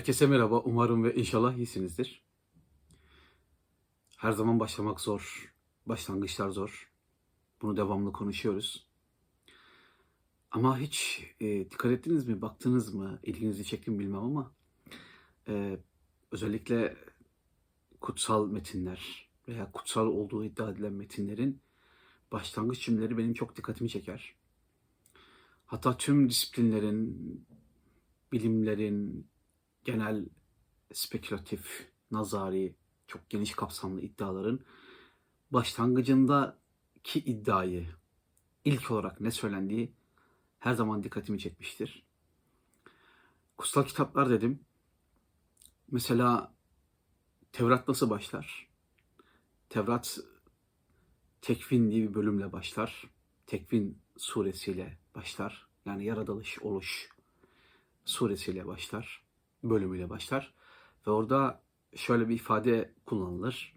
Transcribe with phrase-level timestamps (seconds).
[0.00, 0.60] Herkese merhaba.
[0.60, 2.22] Umarım ve inşallah iyisinizdir.
[4.16, 5.52] Her zaman başlamak zor.
[5.86, 6.90] Başlangıçlar zor.
[7.62, 8.86] Bunu devamlı konuşuyoruz.
[10.50, 14.52] Ama hiç e, dikkat ettiniz mi, baktınız mı, ilginizi çekti mi bilmem ama
[15.48, 15.78] e,
[16.30, 16.96] özellikle
[18.00, 21.60] kutsal metinler veya kutsal olduğu iddia edilen metinlerin
[22.32, 24.34] başlangıç cümleleri benim çok dikkatimi çeker.
[25.66, 27.46] Hatta tüm disiplinlerin,
[28.32, 29.29] bilimlerin,
[29.84, 30.26] genel
[30.92, 32.74] spekülatif, nazari,
[33.06, 34.60] çok geniş kapsamlı iddiaların
[35.50, 37.86] başlangıcındaki iddiayı
[38.64, 39.94] ilk olarak ne söylendiği
[40.58, 42.06] her zaman dikkatimi çekmiştir.
[43.56, 44.60] Kutsal kitaplar dedim.
[45.90, 46.54] Mesela
[47.52, 48.70] Tevrat nasıl başlar?
[49.68, 50.18] Tevrat
[51.40, 53.10] Tekvin diye bir bölümle başlar.
[53.46, 55.68] Tekvin suresiyle başlar.
[55.86, 57.10] Yani yaratılış, oluş
[58.04, 59.22] suresiyle başlar.
[59.62, 60.54] Bölümüyle başlar.
[61.06, 61.62] Ve orada
[61.96, 63.74] şöyle bir ifade kullanılır.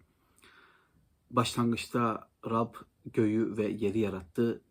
[1.32, 2.74] Başlangıçta Rab
[3.06, 4.62] göğü ve yeri yarattı.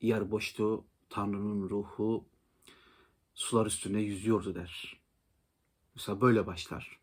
[0.00, 0.84] Yer boştu.
[1.10, 2.24] Tanrı'nın ruhu
[3.34, 5.00] sular üstüne yüzüyordu der.
[5.94, 7.00] Mesela böyle başlar.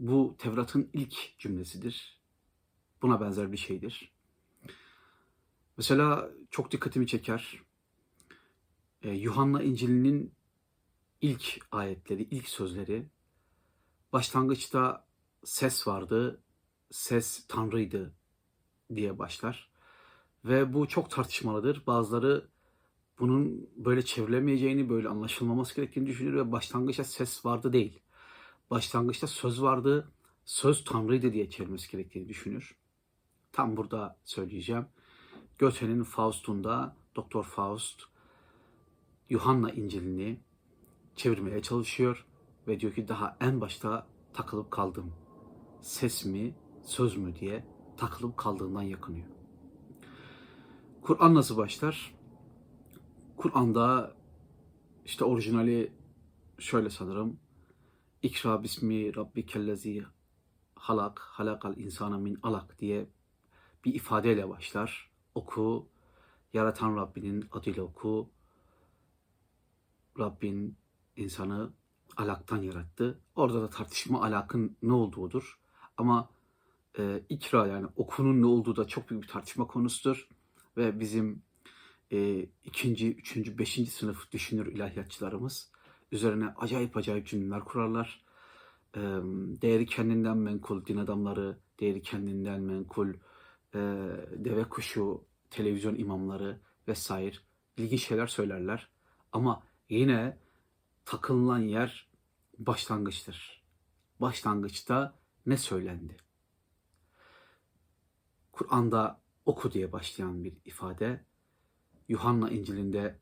[0.00, 2.20] Bu Tevrat'ın ilk cümlesidir.
[3.02, 4.12] Buna benzer bir şeydir.
[5.76, 7.62] Mesela çok dikkatimi çeker.
[9.02, 10.34] Ee, Yuhanna İncil'inin
[11.22, 13.06] ilk ayetleri, ilk sözleri
[14.12, 15.06] başlangıçta
[15.44, 16.42] ses vardı,
[16.90, 18.14] ses Tanrı'ydı
[18.94, 19.70] diye başlar.
[20.44, 21.82] Ve bu çok tartışmalıdır.
[21.86, 22.48] Bazıları
[23.18, 28.00] bunun böyle çevrilemeyeceğini, böyle anlaşılmaması gerektiğini düşünür ve başlangıçta ses vardı değil.
[28.70, 30.12] Başlangıçta söz vardı,
[30.44, 32.76] söz Tanrı'ydı diye çevirmesi gerektiğini düşünür.
[33.52, 34.86] Tam burada söyleyeceğim.
[35.58, 38.02] Goethe'nin Faust'unda Doktor Faust
[39.28, 40.40] Yuhanna İncil'ini
[41.16, 42.26] çevirmeye çalışıyor
[42.68, 45.12] ve diyor ki daha en başta takılıp kaldım.
[45.80, 47.64] Ses mi, söz mü diye
[47.96, 49.26] takılıp kaldığından yakınıyor.
[51.02, 52.14] Kur'an nasıl başlar?
[53.36, 54.16] Kur'an'da
[55.04, 55.92] işte orijinali
[56.58, 57.40] şöyle sanırım.
[58.22, 60.04] İkra bismi rabbikellezi
[60.74, 63.06] halak, halakal insana min alak diye
[63.84, 65.10] bir ifadeyle başlar.
[65.34, 65.88] Oku,
[66.52, 68.30] yaratan Rabbinin adıyla oku.
[70.18, 70.76] Rabbin
[71.16, 71.70] insanı
[72.16, 73.20] alaktan yarattı.
[73.36, 75.58] Orada da tartışma alakın ne olduğudur.
[75.96, 76.30] Ama
[76.98, 80.28] e, ikra yani okunun ne olduğu da çok büyük bir tartışma konusudur.
[80.76, 81.42] Ve bizim
[82.12, 85.70] e, ikinci, üçüncü, beşinci sınıf düşünür ilahiyatçılarımız
[86.12, 88.24] üzerine acayip acayip cümleler kurarlar.
[88.96, 89.00] E,
[89.62, 93.08] değeri kendinden menkul din adamları, değeri kendinden menkul
[93.74, 93.78] e,
[94.36, 97.36] deve kuşu, televizyon imamları vesaire
[97.76, 98.88] ilginç şeyler söylerler.
[99.32, 100.38] Ama yine
[101.04, 102.10] takılınan yer
[102.58, 103.62] başlangıçtır.
[104.20, 106.16] Başlangıçta ne söylendi?
[108.52, 111.24] Kur'an'da oku diye başlayan bir ifade,
[112.08, 113.18] Yuhanna İncil'inde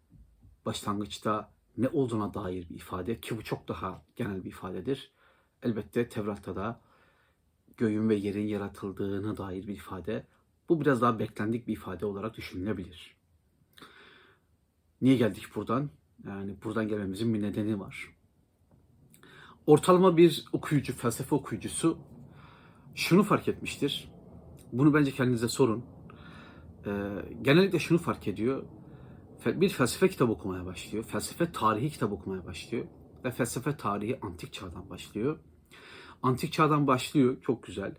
[0.67, 5.13] başlangıçta ne olduğuna dair bir ifade ki bu çok daha genel bir ifadedir.
[5.63, 6.81] Elbette Tevrat'ta da
[7.77, 10.27] göğün ve yerin yaratıldığına dair bir ifade.
[10.69, 13.17] Bu biraz daha beklendik bir ifade olarak düşünülebilir.
[15.01, 15.91] Niye geldik buradan?
[16.27, 18.15] Yani buradan gelmemizin bir nedeni var.
[19.67, 21.99] Ortalama bir okuyucu, felsefe okuyucusu
[22.95, 24.09] şunu fark etmiştir.
[24.73, 25.85] Bunu bence kendinize sorun.
[26.87, 26.91] Ee,
[27.43, 28.63] genellikle şunu fark ediyor.
[29.47, 31.05] Bir felsefe kitabı okumaya başlıyor.
[31.05, 32.85] Felsefe tarihi kitap okumaya başlıyor.
[33.25, 35.39] Ve felsefe tarihi antik çağdan başlıyor.
[36.23, 37.43] Antik çağdan başlıyor.
[37.43, 37.95] Çok güzel.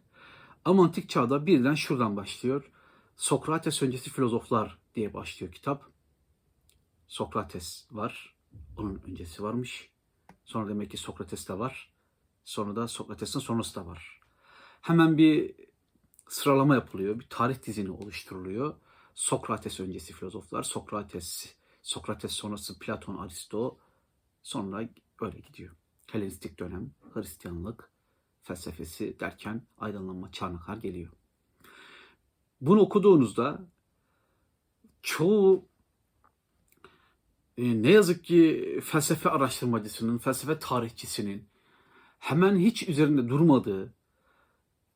[0.66, 2.72] Ama antik çağda birden şuradan başlıyor.
[3.16, 5.92] Sokrates öncesi filozoflar diye başlıyor kitap.
[7.12, 8.36] Sokrates var.
[8.78, 9.90] Onun öncesi varmış.
[10.46, 11.94] Sonra demek ki Sokrates de var.
[12.46, 14.22] Sonra da Sokrates'in sonrası da var.
[14.82, 15.56] Hemen bir
[16.30, 17.20] sıralama yapılıyor.
[17.20, 18.76] Bir tarih dizini oluşturuluyor.
[19.16, 23.78] Sokrates öncesi filozoflar, Sokrates, Sokrates sonrası Platon, Aristo,
[24.44, 24.90] sonra
[25.22, 25.76] öyle gidiyor.
[26.08, 27.92] Helenistik dönem, Hristiyanlık,
[28.42, 31.12] felsefesi derken aydınlanma çağına kadar geliyor.
[32.62, 33.68] Bunu okuduğunuzda
[35.02, 35.71] çoğu
[37.58, 41.50] e, ne yazık ki felsefe araştırmacısının, felsefe tarihçisinin
[42.20, 43.94] hemen hiç üzerinde durmadığı,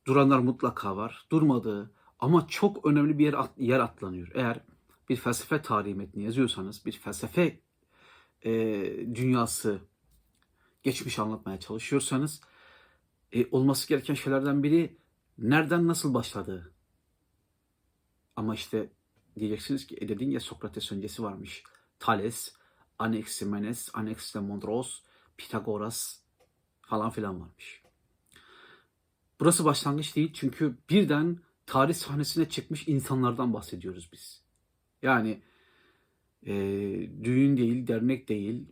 [0.07, 4.31] duranlar mutlaka var, durmadığı ama çok önemli bir yer, at, yer atlanıyor.
[4.33, 4.59] Eğer
[5.09, 7.59] bir felsefe tarihi metni yazıyorsanız, bir felsefe
[8.45, 8.51] e,
[9.15, 9.79] dünyası
[10.83, 12.41] geçmiş anlatmaya çalışıyorsanız
[13.31, 14.97] e, olması gereken şeylerden biri
[15.37, 16.73] nereden nasıl başladığı.
[18.35, 18.89] Ama işte
[19.39, 21.63] diyeceksiniz ki e dedin ya Sokrates öncesi varmış.
[22.05, 22.55] Thales,
[22.99, 25.01] Anaximenes, Anaximandros,
[25.37, 26.19] Pitagoras
[26.81, 27.81] falan filan varmış.
[29.39, 34.41] Burası başlangıç değil çünkü birden tarih sahnesine çıkmış insanlardan bahsediyoruz biz.
[35.01, 35.41] Yani
[36.45, 36.53] e,
[37.23, 38.65] düğün değil, dernek değil,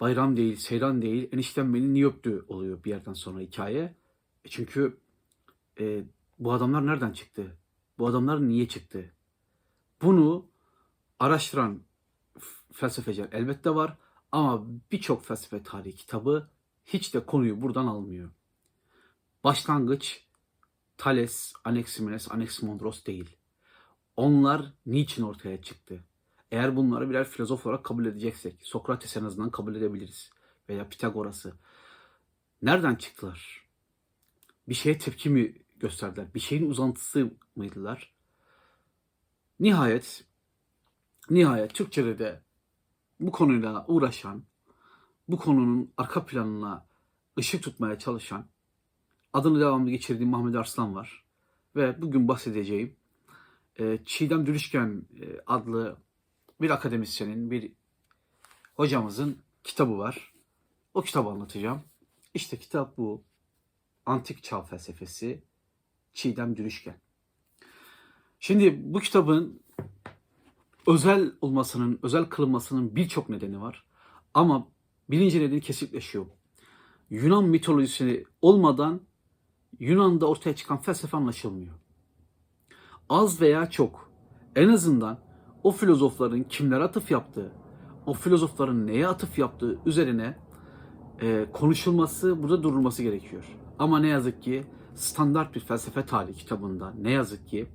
[0.00, 3.94] bayram değil, seyran değil, eniştem beni niye öptü oluyor bir yerden sonra hikaye.
[4.44, 4.98] E çünkü
[5.80, 6.04] e,
[6.38, 7.56] bu adamlar nereden çıktı?
[7.98, 9.12] Bu adamlar niye çıktı?
[10.02, 10.46] Bunu
[11.18, 11.85] araştıran
[12.76, 13.96] felsefeciler elbette var
[14.32, 16.50] ama birçok felsefe tarihi kitabı
[16.84, 18.30] hiç de konuyu buradan almıyor.
[19.44, 20.26] Başlangıç
[20.98, 23.36] Thales, Anaximenes, Anaximandros değil.
[24.16, 26.04] Onlar niçin ortaya çıktı?
[26.50, 30.30] Eğer bunları birer filozof olarak kabul edeceksek, Sokrates en azından kabul edebiliriz.
[30.68, 31.54] Veya Pitagoras'ı.
[32.62, 33.66] Nereden çıktılar?
[34.68, 36.34] Bir şeye tepki mi gösterdiler?
[36.34, 38.14] Bir şeyin uzantısı mıydılar?
[39.60, 40.24] Nihayet,
[41.30, 42.45] nihayet Türkçe'de de
[43.20, 44.44] bu konuyla uğraşan,
[45.28, 46.86] bu konunun arka planına
[47.38, 48.46] ışık tutmaya çalışan,
[49.32, 51.24] adını devamlı geçirdiğim Mahmut Arslan var.
[51.76, 52.96] Ve bugün bahsedeceğim
[53.78, 55.96] e, Çiğdem Dürüşken e, adlı
[56.60, 57.72] bir akademisyenin, bir
[58.74, 60.32] hocamızın kitabı var.
[60.94, 61.82] O kitabı anlatacağım.
[62.34, 63.22] İşte kitap bu.
[64.06, 65.42] Antik Çağ Felsefesi
[66.14, 66.96] Çiğdem Dürüşken.
[68.40, 69.60] Şimdi bu kitabın
[70.86, 73.84] özel olmasının, özel kılınmasının birçok nedeni var.
[74.34, 74.68] Ama
[75.10, 76.20] birinci nedeni kesinlikle.
[77.10, 79.00] Yunan mitolojisi olmadan
[79.78, 81.74] Yunan'da ortaya çıkan felsefe anlaşılmıyor.
[83.08, 84.10] Az veya çok
[84.56, 85.18] en azından
[85.62, 87.52] o filozofların kimlere atıf yaptığı,
[88.06, 90.36] o filozofların neye atıf yaptığı üzerine
[91.20, 93.44] e, konuşulması, burada durulması gerekiyor.
[93.78, 97.68] Ama ne yazık ki standart bir felsefe tarihi kitabında ne yazık ki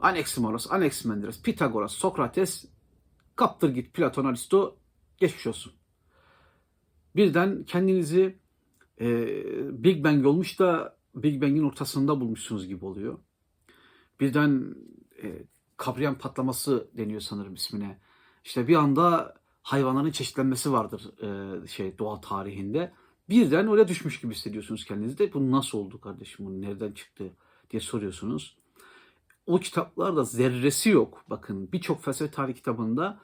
[0.00, 2.64] Anaximaros, Anaximandros, Pitagoras, Sokrates
[3.36, 4.76] kaptır git Platon, Aristo
[5.18, 5.72] geçmiş olsun.
[7.16, 8.38] Birden kendinizi
[9.00, 9.26] e,
[9.84, 13.18] Big Bang olmuş da Big Bang'in ortasında bulmuşsunuz gibi oluyor.
[14.20, 14.74] Birden
[15.22, 15.44] e,
[15.76, 17.98] kabriyan patlaması deniyor sanırım ismine.
[18.44, 22.92] İşte bir anda hayvanların çeşitlenmesi vardır e, şey doğa tarihinde.
[23.28, 25.32] Birden öyle düşmüş gibi hissediyorsunuz kendinizde.
[25.32, 26.46] Bu nasıl oldu kardeşim?
[26.46, 27.32] Bu nereden çıktı
[27.70, 28.56] diye soruyorsunuz.
[29.46, 31.24] O kitaplarda zerresi yok.
[31.30, 33.20] Bakın birçok felsefe tarih kitabında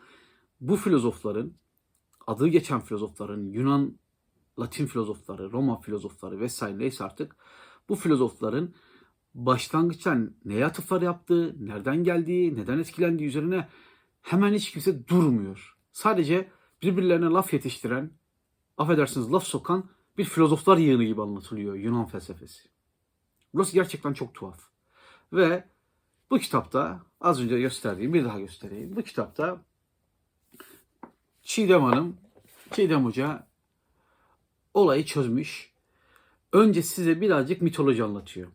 [0.61, 1.53] bu filozofların
[2.27, 3.99] adı geçen filozofların Yunan
[4.59, 7.37] Latin filozofları, Roma filozofları vesaire neyse artık
[7.89, 8.75] bu filozofların
[9.35, 13.69] başlangıçtan neye atıflar yaptığı, nereden geldiği, neden etkilendiği üzerine
[14.23, 15.77] hemen hiç kimse durmuyor.
[15.93, 16.51] Sadece
[16.83, 18.11] birbirlerine laf yetiştiren,
[18.79, 22.69] affedersiniz laf sokan bir filozoflar yığını gibi anlatılıyor Yunan felsefesi.
[23.55, 24.61] Burası gerçekten çok tuhaf.
[25.33, 25.65] Ve
[26.32, 28.96] bu kitapta az önce gösterdiğim, bir daha göstereyim.
[28.96, 29.64] Bu kitapta
[31.43, 32.17] Çiğdem Hanım,
[32.70, 33.46] Çiğdem Hoca
[34.75, 35.73] olayı çözmüş.
[36.52, 38.49] Önce size birazcık mitoloji anlatıyor.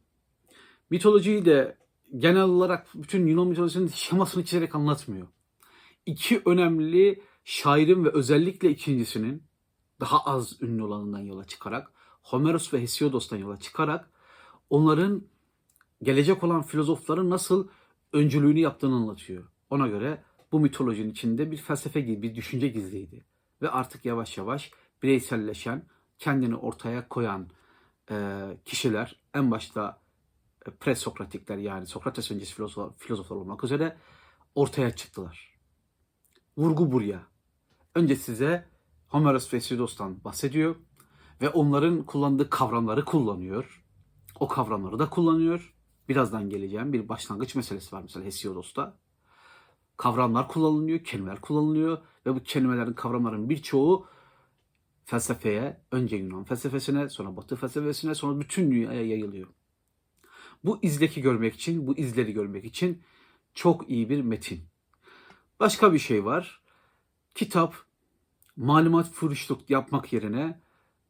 [0.90, 1.78] Mitolojiyi de
[2.18, 5.28] genel olarak bütün Yunan mitolojisinin şemasını çizerek anlatmıyor.
[6.06, 9.44] İki önemli şairin ve özellikle ikincisinin
[10.00, 11.92] daha az ünlü olanından yola çıkarak
[12.22, 14.12] Homeros ve Hesiodos'tan yola çıkarak
[14.70, 15.24] onların
[16.04, 17.68] gelecek olan filozofların nasıl
[18.14, 19.44] öncülüğünü yaptığını anlatıyor.
[19.70, 23.26] Ona göre bu mitolojinin içinde bir felsefe gibi bir düşünce gizliydi.
[23.62, 24.72] Ve artık yavaş yavaş
[25.04, 25.84] bireyselleşen,
[26.20, 27.50] kendini ortaya koyan
[28.12, 30.02] e, kişiler en başta
[30.80, 33.98] presokratikler yani Sokrates öncesi filozof, filozoflar olmak üzere
[34.56, 35.58] ortaya çıktılar.
[36.58, 37.22] Vurgu buraya.
[37.96, 38.70] Önce size
[39.08, 40.76] Homeros ve Hesiodos'tan bahsediyor
[41.42, 43.84] ve onların kullandığı kavramları kullanıyor.
[44.40, 45.77] O kavramları da kullanıyor.
[46.10, 48.98] Birazdan geleceğim bir başlangıç meselesi var mesela Hesiodos'ta.
[49.98, 54.08] Kavramlar kullanılıyor, kelimeler kullanılıyor ve bu kelimelerin, kavramların birçoğu
[55.06, 59.48] felsefeye, önce Yunan felsefesine, sonra Batı felsefesine, sonra bütün dünyaya yayılıyor.
[60.64, 63.04] Bu izleki görmek için, bu izleri görmek için
[63.54, 64.64] çok iyi bir metin.
[65.60, 66.62] Başka bir şey var.
[67.36, 67.76] Kitap
[68.56, 70.62] malumat furuşluk yapmak yerine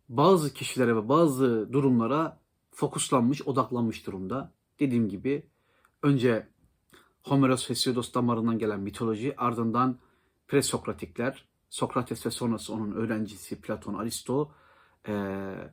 [0.10, 2.40] bazı kişilere ve bazı durumlara
[2.72, 4.54] fokuslanmış, odaklanmış durumda.
[4.80, 5.46] Dediğim gibi
[6.04, 6.48] önce
[7.24, 10.00] Homeros Hesiodos damarından gelen mitoloji, ardından
[10.48, 14.52] presokratikler, Sokrates ve sonrası onun öğrencisi Platon, Aristo,
[15.08, 15.72] ee,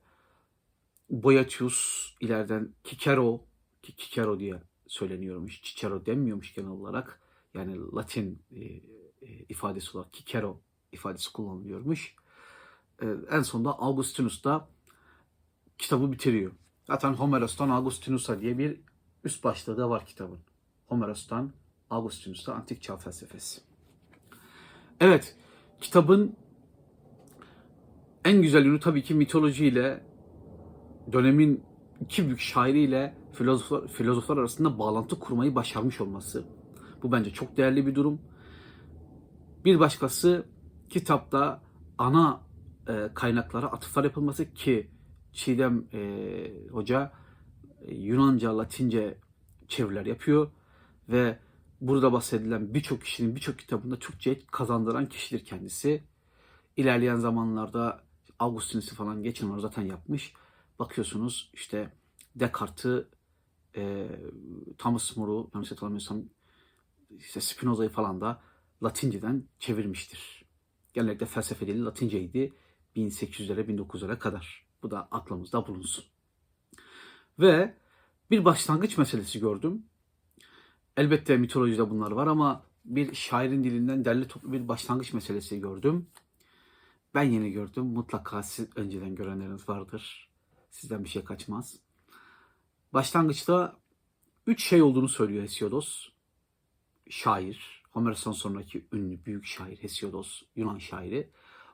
[1.10, 3.44] Boetius, ileriden Kikero,
[3.82, 7.20] ki Kikero diye söyleniyormuş, Cicero denmiyormuş genel olarak.
[7.54, 8.82] Yani Latin e, e,
[9.48, 10.60] ifadesi olarak Kikero
[10.92, 12.14] ifadesi kullanılıyormuş.
[13.02, 14.68] E, en sonunda Augustinus da
[15.78, 16.52] kitabı bitiriyor.
[16.86, 18.80] Zaten Homeros'tan Augustinus'a diye bir
[19.24, 20.38] üst başlığı da var kitabın.
[20.86, 21.52] Homeros'tan
[21.90, 23.60] Augustinus'a Antik Çağ Felsefesi.
[25.00, 25.36] Evet,
[25.80, 26.36] kitabın
[28.24, 30.04] En güzel yönü tabii ki mitolojiyle
[31.12, 31.62] dönemin
[32.00, 36.44] iki büyük şairiyle filozoflar, filozoflar arasında bağlantı kurmayı başarmış olması.
[37.02, 38.20] Bu bence çok değerli bir durum.
[39.64, 40.46] Bir başkası
[40.90, 41.62] kitapta
[41.98, 42.40] ana
[42.88, 44.90] e, kaynaklara atıflar yapılması ki
[45.32, 47.12] Çiğdem e, Hoca
[47.88, 49.18] Yunanca, Latince
[49.68, 50.50] çeviriler yapıyor
[51.08, 51.38] ve
[51.80, 56.02] burada bahsedilen birçok kişinin birçok kitabında Türkçe kazandıran kişidir kendisi.
[56.76, 58.04] İlerleyen zamanlarda
[58.38, 60.32] Augustinus'u falan geçen var zaten yapmış.
[60.78, 61.92] Bakıyorsunuz işte
[62.36, 63.04] Descartes'i,
[63.76, 64.08] e,
[64.78, 66.22] Thomas More'u, yanlış hatırlamıyorsam
[67.18, 68.42] işte Spinoza'yı falan da
[68.82, 70.44] Latinceden çevirmiştir.
[70.92, 72.52] Genellikle felsefe dili Latinceydi
[72.96, 74.66] 1800'lere 1900'lere kadar.
[74.82, 76.04] Bu da aklımızda bulunsun.
[77.38, 77.74] Ve
[78.30, 79.86] bir başlangıç meselesi gördüm.
[80.96, 86.06] Elbette mitolojide bunlar var ama bir şairin dilinden derli toplu bir başlangıç meselesi gördüm.
[87.14, 87.84] Ben yeni gördüm.
[87.84, 90.28] Mutlaka siz önceden görenleriniz vardır.
[90.70, 91.76] Sizden bir şey kaçmaz.
[92.92, 93.76] Başlangıçta
[94.46, 96.08] üç şey olduğunu söylüyor Hesiodos.
[97.10, 101.28] Şair, Homeros'tan sonraki ünlü büyük şair Hesiodos, Yunan şairi.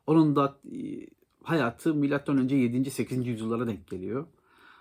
[0.06, 1.06] Onun da e,
[1.42, 1.90] hayatı
[2.26, 2.90] önce 7.
[2.90, 3.26] 8.
[3.26, 4.26] yüzyıllara denk geliyor.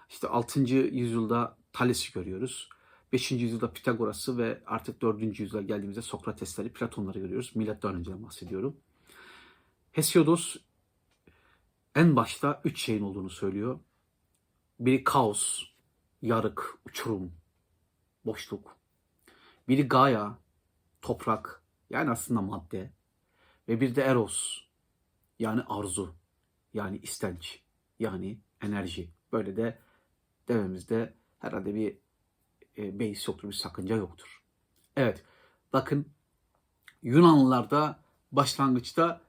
[0.10, 0.60] İşte 6.
[0.74, 2.70] yüzyılda Thales'i görüyoruz.
[3.14, 3.32] 5.
[3.32, 5.40] yüzyılda Pitagoras'ı ve artık 4.
[5.40, 7.52] yüzyıla geldiğimizde Sokratesleri, Platonları görüyoruz.
[7.56, 8.78] Milattan önceden bahsediyorum.
[9.92, 10.56] Hesiodos
[11.96, 13.80] en başta üç şeyin olduğunu söylüyor.
[14.80, 15.64] Biri kaos,
[16.22, 17.32] yarık, uçurum,
[18.26, 18.78] boşluk.
[19.68, 20.38] Biri Gaia,
[21.02, 22.92] toprak, yani aslında madde.
[23.68, 24.62] Ve bir de Eros,
[25.40, 26.16] yani arzu,
[26.74, 27.62] yani istenç,
[28.00, 29.10] yani enerji.
[29.32, 29.80] Böyle de
[30.50, 31.98] dememizde herhalde bir
[32.78, 34.42] e, beis yoktur, bir sakınca yoktur.
[34.96, 35.24] Evet,
[35.74, 36.06] bakın
[37.04, 38.00] Yunanlılarda
[38.32, 39.22] başlangıçta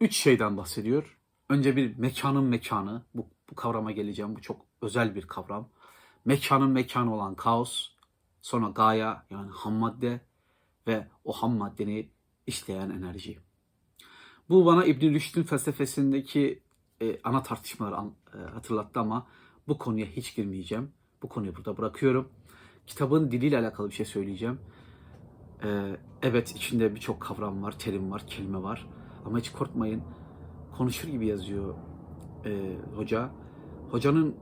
[0.00, 1.18] üç şeyden bahsediyor.
[1.48, 5.68] Önce bir mekanın mekanı, bu, bu kavrama geleceğim, bu çok özel bir kavram.
[6.24, 7.88] Mekanın mekanı olan kaos,
[8.42, 10.20] sonra Gaia yani ham madde
[10.86, 12.10] ve o ham maddeni
[12.46, 13.38] işleyen enerji.
[14.48, 16.62] Bu bana İbn Rüşd'ün felsefesindeki
[17.00, 19.26] e, ana tartışmaları an, e, hatırlattı ama
[19.68, 20.90] bu konuya hiç girmeyeceğim.
[21.22, 22.28] Bu konuyu burada bırakıyorum.
[22.86, 24.58] Kitabın diliyle alakalı bir şey söyleyeceğim.
[25.64, 28.88] E, evet içinde birçok kavram var, terim var, kelime var.
[29.24, 30.02] Ama hiç korkmayın.
[30.76, 31.74] Konuşur gibi yazıyor
[32.44, 33.30] e, hoca.
[33.90, 34.36] Hocanın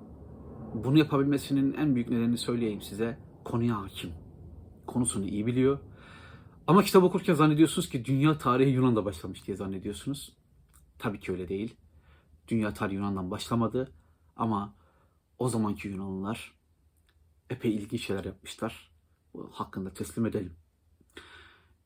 [0.75, 3.19] bunu yapabilmesinin en büyük nedenini söyleyeyim size.
[3.45, 4.11] Konuya hakim.
[4.87, 5.79] Konusunu iyi biliyor.
[6.67, 10.37] Ama kitap okurken zannediyorsunuz ki dünya tarihi Yunan'da başlamış diye zannediyorsunuz.
[10.99, 11.77] Tabii ki öyle değil.
[12.49, 13.93] Dünya tarihi Yunan'dan başlamadı.
[14.37, 14.75] Ama
[15.39, 16.55] o zamanki Yunanlılar
[17.51, 18.93] epey ilginç şeyler yapmışlar.
[19.35, 20.57] Bu hakkında teslim edelim.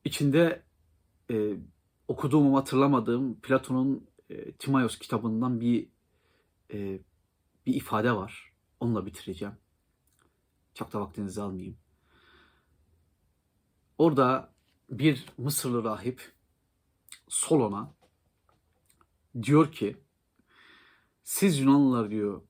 [0.03, 0.63] İçinde
[1.31, 1.57] e,
[2.07, 5.89] okuduğum ama hatırlamadığım Platon'un e, Timaeus kitabından bir
[6.73, 6.99] e,
[7.65, 8.53] bir ifade var.
[8.79, 9.55] Onunla bitireceğim.
[10.73, 11.77] Çok da vaktinizi almayayım.
[13.97, 14.53] Orada
[14.89, 16.33] bir Mısırlı rahip
[17.27, 17.93] Solon'a
[19.43, 19.97] diyor ki
[21.23, 22.41] siz Yunanlılar diyor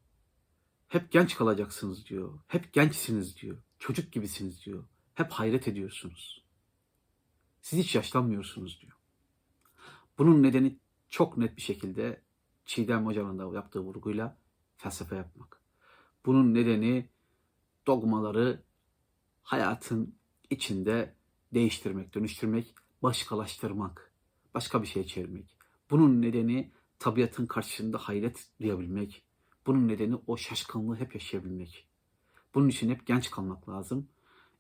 [0.89, 2.39] hep genç kalacaksınız diyor.
[2.47, 3.57] Hep gençsiniz diyor.
[3.79, 4.83] Çocuk gibisiniz diyor.
[5.13, 6.43] Hep hayret ediyorsunuz.
[7.61, 8.93] Siz hiç yaşlanmıyorsunuz diyor.
[10.17, 10.79] Bunun nedeni
[11.09, 12.21] çok net bir şekilde
[12.65, 14.37] Çiğdem Hoca'nın da yaptığı vurguyla
[14.77, 15.61] felsefe yapmak.
[16.25, 17.09] Bunun nedeni
[17.87, 18.63] dogmaları
[19.41, 20.15] hayatın
[20.49, 21.15] içinde
[21.53, 24.13] değiştirmek, dönüştürmek, başkalaştırmak,
[24.53, 25.57] başka bir şeye çevirmek.
[25.89, 29.23] Bunun nedeni tabiatın karşısında hayret duyabilmek.
[29.69, 31.87] Bunun nedeni o şaşkınlığı hep yaşayabilmek.
[32.55, 34.09] Bunun için hep genç kalmak lazım.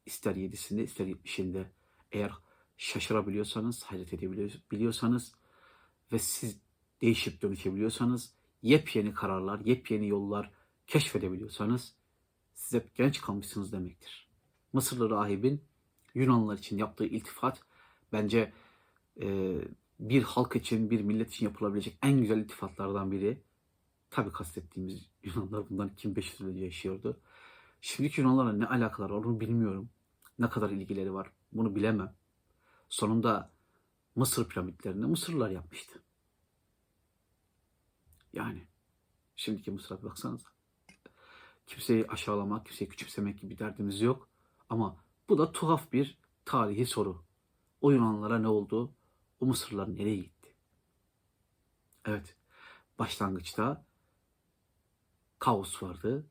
[0.05, 1.71] İster yedisinde ister yetmişinde.
[2.11, 2.31] Eğer
[2.77, 5.35] şaşırabiliyorsanız, hayret edebiliyorsanız
[6.11, 6.59] ve siz
[7.01, 10.51] değişip dönüşebiliyorsanız, yepyeni kararlar, yepyeni yollar
[10.87, 11.95] keşfedebiliyorsanız
[12.53, 14.29] siz hep genç kalmışsınız demektir.
[14.73, 15.61] Mısırlı rahibin
[16.15, 17.61] Yunanlılar için yaptığı iltifat
[18.11, 18.53] bence
[19.21, 19.57] e,
[19.99, 23.48] bir halk için, bir millet için yapılabilecek en güzel iltifatlardan biri.
[24.09, 27.19] Tabii kastettiğimiz Yunanlar bundan 2500 yıl önce yaşıyordu.
[27.81, 29.89] Şimdiki Yunanlarla ne alakalar var onu bilmiyorum.
[30.39, 32.15] Ne kadar ilgileri var bunu bilemem.
[32.89, 33.51] Sonunda
[34.15, 36.03] Mısır piramitlerini Mısırlılar yapmıştı.
[38.33, 38.67] Yani
[39.35, 40.49] şimdiki Mısır'a bir baksanıza.
[41.67, 44.29] Kimseyi aşağılamak, kimseyi küçümsemek gibi derdimiz yok.
[44.69, 44.97] Ama
[45.29, 47.23] bu da tuhaf bir tarihi soru.
[47.81, 48.93] O Yunanlılara ne oldu?
[49.39, 50.55] O Mısırlılar nereye gitti?
[52.05, 52.35] Evet,
[52.99, 53.85] başlangıçta
[55.39, 56.25] Kaos vardı,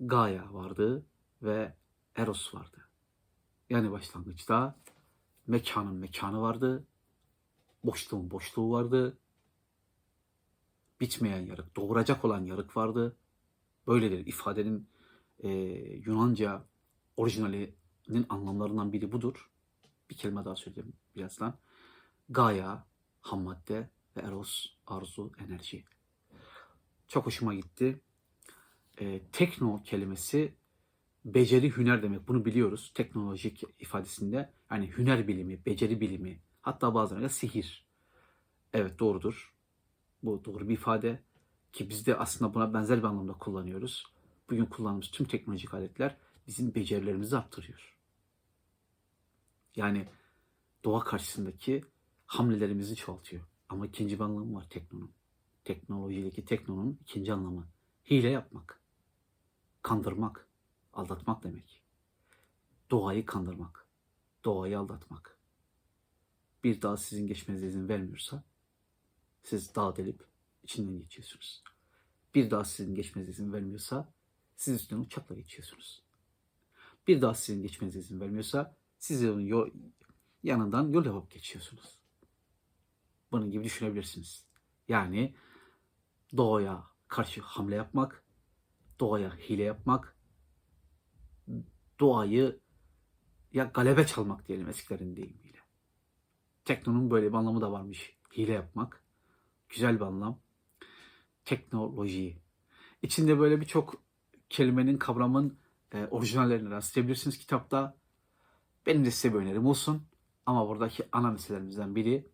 [0.00, 1.06] Gaia vardı
[1.42, 1.74] ve
[2.16, 2.88] Eros vardı.
[3.70, 4.74] Yani başlangıçta
[5.46, 6.84] mekanın mekanı vardı,
[7.84, 9.18] boşluğun boşluğu vardı.
[11.00, 13.16] bitmeyen yarık, doğuracak olan yarık vardı.
[13.86, 14.26] Böyledir.
[14.26, 14.88] İfadenin
[15.38, 15.48] e,
[16.06, 16.64] Yunanca
[17.16, 19.50] orijinalinin anlamlarından biri budur.
[20.10, 21.58] Bir kelime daha söyleyeyim birazdan.
[22.28, 22.86] Gaya,
[23.20, 25.84] ham madde ve eros, arzu, enerji.
[27.08, 28.00] Çok hoşuma gitti.
[29.00, 30.54] E, tekno kelimesi
[31.24, 32.28] beceri, hüner demek.
[32.28, 32.92] Bunu biliyoruz.
[32.94, 34.52] Teknolojik ifadesinde.
[34.70, 36.40] Yani hüner bilimi, beceri bilimi.
[36.62, 37.86] Hatta bazen sihir.
[38.72, 39.54] Evet doğrudur.
[40.22, 41.22] Bu doğru bir ifade.
[41.72, 44.04] Ki biz de aslında buna benzer bir anlamda kullanıyoruz.
[44.50, 47.98] Bugün kullandığımız tüm teknolojik aletler bizim becerilerimizi arttırıyor.
[49.76, 50.08] Yani
[50.84, 51.84] doğa karşısındaki
[52.26, 53.42] hamlelerimizi çoğaltıyor.
[53.68, 55.12] Ama ikinci bir anlamı var teknonun.
[55.64, 57.68] Teknolojideki teknonun ikinci anlamı.
[58.10, 58.83] Hile yapmak.
[59.84, 60.48] Kandırmak.
[60.92, 61.82] Aldatmak demek.
[62.90, 63.86] Doğayı kandırmak.
[64.44, 65.38] Doğayı aldatmak.
[66.64, 68.44] Bir dağ sizin geçmenize izin vermiyorsa
[69.42, 70.24] siz dağ delip
[70.62, 71.62] içinden geçiyorsunuz.
[72.34, 74.12] Bir dağ sizin geçmenize izin vermiyorsa
[74.56, 76.02] siz üstünden uçakla geçiyorsunuz.
[77.06, 79.70] Bir dağ sizin geçmenize izin vermiyorsa siz onun yol,
[80.42, 81.98] yanından yol yapıp geçiyorsunuz.
[83.32, 84.44] Bunun gibi düşünebilirsiniz.
[84.88, 85.34] Yani
[86.36, 88.23] doğaya karşı hamle yapmak,
[89.00, 90.16] doğaya hile yapmak,
[92.00, 92.60] doğayı
[93.52, 95.58] ya galebe çalmak diyelim eskilerin deyimiyle.
[96.64, 98.16] Teknonun böyle bir anlamı da varmış.
[98.36, 99.04] Hile yapmak.
[99.68, 100.40] Güzel bir anlam.
[101.44, 102.38] Teknoloji.
[103.02, 104.02] İçinde böyle birçok
[104.50, 105.58] kelimenin, kavramın
[105.92, 107.96] e, orijinallerini rastlayabilirsiniz kitapta.
[108.86, 110.02] Benim de size bir önerim olsun.
[110.46, 112.26] Ama buradaki ana meselelerimizden biri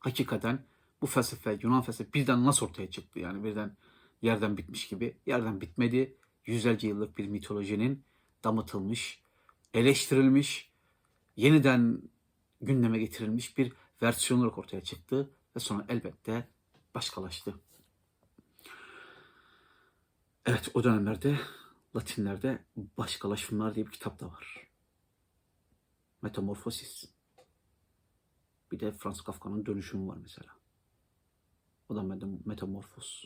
[0.00, 0.66] hakikaten
[1.02, 3.18] bu felsefe, Yunan felsefe birden nasıl ortaya çıktı?
[3.18, 3.76] Yani birden
[4.22, 5.16] yerden bitmiş gibi.
[5.26, 6.16] Yerden bitmedi.
[6.46, 8.04] Yüzlerce yıllık bir mitolojinin
[8.44, 9.22] damıtılmış,
[9.74, 10.70] eleştirilmiş,
[11.36, 12.02] yeniden
[12.60, 13.72] gündeme getirilmiş bir
[14.02, 16.48] versiyon olarak ortaya çıktı ve sonra elbette
[16.94, 17.54] başkalaştı.
[20.46, 21.38] Evet o dönemlerde
[21.96, 24.68] Latinlerde Başkalaşımlar diye bir kitap da var.
[26.22, 27.10] Metamorfosis.
[28.72, 30.56] Bir de Franz Kafka'nın Dönüşüm var mesela.
[31.88, 33.24] O da metam- Metamorfos.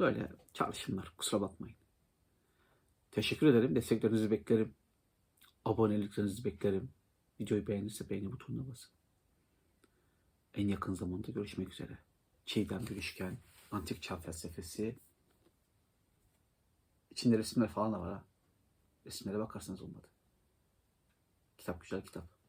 [0.00, 1.76] Böyle çalışımlar kusura bakmayın.
[3.10, 3.74] Teşekkür ederim.
[3.74, 4.74] Desteklerinizi beklerim.
[5.64, 6.90] Aboneliklerinizi beklerim.
[7.40, 8.90] Videoyu beğenirse beğeni butonuna basın.
[10.54, 11.98] En yakın zamanda görüşmek üzere.
[12.46, 13.38] Çiğdem Gülüşken,
[13.70, 14.96] Antik Çağ Felsefesi.
[17.10, 18.24] İçinde resimler falan da var ha.
[19.06, 20.06] Resimlere bakarsanız olmadı.
[21.58, 22.39] Kitap güzel kitap.